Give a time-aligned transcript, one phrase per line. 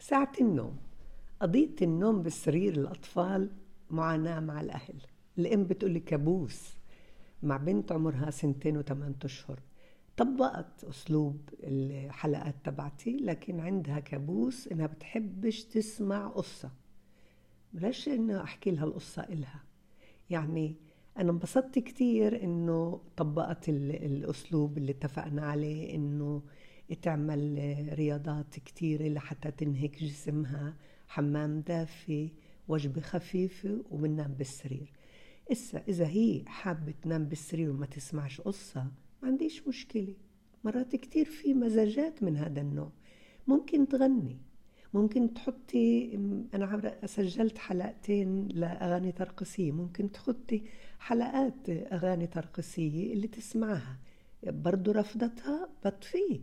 [0.00, 0.76] ساعة النوم.
[1.40, 3.50] قضية النوم بالسرير الأطفال
[3.90, 4.94] معاناة مع الأهل.
[5.38, 6.76] الأم بتقول لي كابوس.
[7.42, 9.60] مع بنت عمرها سنتين وثمان أشهر.
[10.16, 16.70] طبقت أسلوب الحلقات تبعتي لكن عندها كابوس إنها بتحبش تسمع قصة.
[17.72, 19.64] بلاش إنه أحكي لها القصة إلها.
[20.30, 20.74] يعني
[21.18, 26.42] أنا انبسطت كتير إنه طبقت الأسلوب اللي اتفقنا عليه إنه
[26.94, 30.76] تعمل رياضات كتيرة لحتى تنهك جسمها.
[31.08, 32.32] حمام دافي
[32.68, 34.92] وجبة خفيفة وبننام بالسرير.
[35.52, 38.82] إسا إذا هي حابة تنام بالسرير وما تسمعش قصة
[39.22, 40.14] ما عنديش مشكلة.
[40.64, 42.92] مرات كتير في مزاجات من هذا النوع.
[43.46, 44.38] ممكن تغني.
[44.94, 46.14] ممكن تحطي
[46.54, 49.72] أنا سجلت حلقتين لأغاني ترقصية.
[49.72, 50.62] ممكن تحطي
[50.98, 53.98] حلقات أغاني ترقصية اللي تسمعها.
[54.46, 56.40] برضو رفضتها بطفيه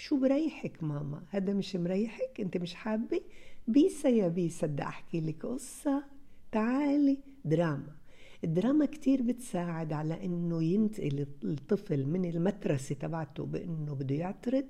[0.00, 3.20] شو بريحك ماما؟ هذا مش مريحك؟ انت مش حابة؟
[3.68, 6.04] بيسا يا بيسا بدي أحكي لك قصة.
[6.52, 7.96] تعالي دراما.
[8.44, 14.64] الدراما كتير بتساعد على إنه ينتقل الطفل من المترسة تبعته بإنه بده يعترض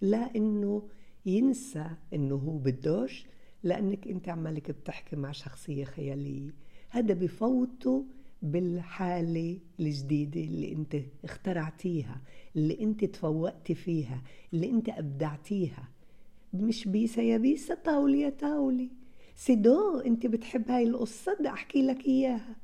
[0.00, 0.88] لا انه
[1.26, 3.26] ينسى إنه هو بدوش
[3.62, 6.50] لأنك أنت عمالك بتحكي مع شخصية خيالية.
[6.88, 8.04] هذا بفوته
[8.44, 12.20] بالحالة الجديدة اللي انت اخترعتيها
[12.56, 15.88] اللي انت تفوقتي فيها اللي انت أبدعتيها.
[16.54, 18.90] مش بيسا يا بيسا طاولي يا طاولي
[19.36, 22.56] سيدو انت بتحب هاي القصة؟ بدي أحكي لك إياها.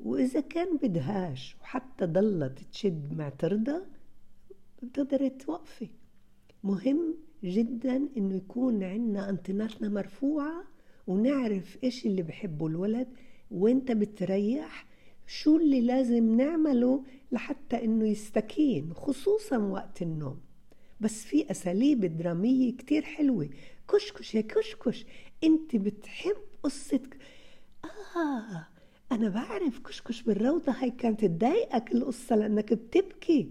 [0.00, 3.82] وإذا كان بدهاش وحتى ضلت تشد معترضة
[4.82, 5.88] بتقدري توقفي.
[6.64, 7.14] مهم
[7.44, 10.64] جدا إنه يكون عندنا أنتناتنا مرفوعة
[11.06, 13.08] ونعرف إيش اللي بحبه الولد
[13.54, 14.86] وانت بتريح
[15.26, 20.40] شو اللي لازم نعمله لحتى إنه يستكين خصوصا وقت النوم.
[21.00, 23.48] بس في أساليب درامية كتير حلوة.
[23.88, 25.06] كشكش يا كشكش
[25.44, 27.00] أنت بتحب قصة
[27.84, 28.66] آه
[29.12, 33.48] أنا بعرف كشكش بالروضة هاي كانت تضايقك القصة لأنك بتبكي.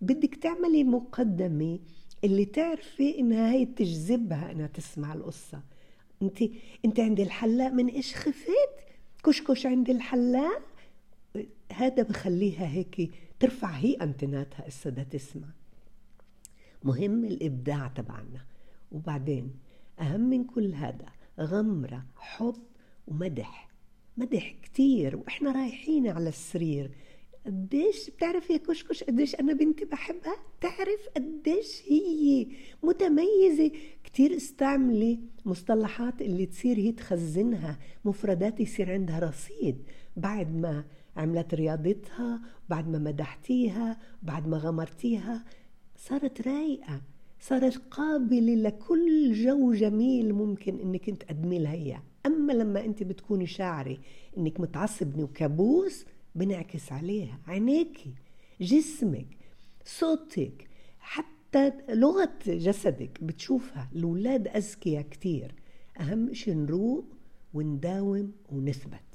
[0.00, 1.78] بدك تعملي مقدمة
[2.24, 5.62] اللي تعرفي إنها هي تجذبها إنها تسمع القصة.
[6.22, 6.38] انت
[6.84, 8.85] أنت عند الحلاق من إيش خفيت؟
[9.26, 10.62] كشكش عند الحلاق
[11.72, 13.10] هذا بخليها هيك
[13.40, 15.48] ترفع هي أنتناتها بدها تسمع.
[16.84, 18.44] مهم الإبداع تبعنا.
[18.92, 19.54] وبعدين
[20.00, 21.06] أهم من كل هذا
[21.40, 22.56] غمرة حب
[23.06, 23.68] ومدح.
[24.16, 26.90] مدح كتير وإحنا رايحين على السرير.
[27.46, 32.46] قديش بتعرف يا كشكش قديش أنا بنتي بحبها؟ تعرف قديش هي
[32.82, 33.70] متميزة.
[34.16, 39.76] كتير استعملي مصطلحات اللي تصير هي تخزنها مفردات يصير عندها رصيد.
[40.16, 40.84] بعد ما
[41.16, 45.44] عملت رياضتها بعد ما مدحتيها بعد ما غمرتيها
[45.96, 47.02] صارت رايقة.
[47.40, 52.02] صارت قابلة لكل جو جميل ممكن إنك أنت تقدمي لها إياه.
[52.26, 53.98] أما لما أنت بتكوني شاعرة
[54.38, 57.38] إنك متعصبني وكابوس بنعكس عليها.
[57.46, 58.14] عينيكي
[58.60, 59.26] جسمك
[59.84, 60.68] صوتك
[61.00, 61.35] حتى
[61.88, 65.54] لغة جسدك بتشوفها الأولاد أذكياء كتير.
[66.00, 67.04] أهم شيء نروق
[67.54, 69.05] ونداوم ونثبت.